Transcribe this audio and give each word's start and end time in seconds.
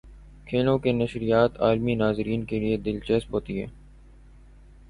کھیلوں 0.45 0.77
کی 0.77 0.91
نشریات 0.91 1.59
عالمی 1.61 1.95
ناظرین 1.95 2.45
کے 2.45 2.59
لیے 2.59 2.77
دلچسپ 2.77 3.33
ہوتی 3.33 3.59
ہیں۔ 3.59 3.67